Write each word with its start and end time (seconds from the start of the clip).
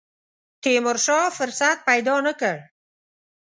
تیمورشاه 0.61 1.27
فرصت 1.37 1.77
پیدا 1.87 2.15
نه 2.25 2.33
کړ. 2.39 2.57